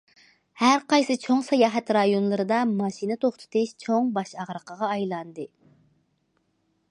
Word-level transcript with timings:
ھەر 0.59 0.79
قايسى 0.93 1.15
چوڭ 1.25 1.43
ساياھەت 1.49 1.91
رايونلىرىدا 1.97 2.61
ماشىنا 2.71 3.19
توختىتىش 3.25 3.75
چوڭ 3.85 4.09
باش 4.15 4.33
ئاغرىقىغا 4.41 4.91
ئايلاندى. 4.95 5.49